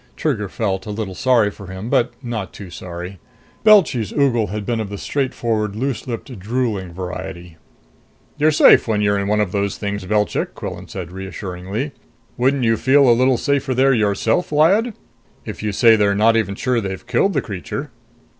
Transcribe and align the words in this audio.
Trigger 0.15 0.49
felt 0.49 0.87
a 0.87 0.89
little 0.89 1.13
sorry 1.13 1.51
for 1.51 1.67
him, 1.67 1.87
but 1.87 2.11
not 2.23 2.53
too 2.53 2.71
sorry. 2.71 3.19
Belchy's 3.63 4.11
ogle 4.11 4.47
had 4.47 4.65
been 4.65 4.79
of 4.79 4.89
the 4.89 4.97
straightforward, 4.97 5.75
loose 5.75 6.07
lipped, 6.07 6.39
drooling 6.39 6.91
variety. 6.91 7.57
"You're 8.35 8.49
safe 8.51 8.87
when 8.87 9.01
you're 9.01 9.19
in 9.19 9.27
one 9.27 9.39
of 9.39 9.51
those 9.51 9.77
things, 9.77 10.03
Belchik!" 10.05 10.55
Quillan 10.55 10.87
said 10.87 11.11
reassuringly. 11.11 11.91
"Wouldn't 12.35 12.63
you 12.63 12.77
feel 12.77 13.07
a 13.07 13.13
little 13.13 13.37
safer 13.37 13.75
there 13.75 13.93
yourself, 13.93 14.51
Lyad? 14.51 14.95
If 15.45 15.61
you 15.61 15.71
say 15.71 15.95
they're 15.95 16.15
not 16.15 16.35
even 16.35 16.55
sure 16.55 16.81
they've 16.81 17.05
killed 17.05 17.33
the 17.33 17.41
creature...." 17.43 17.91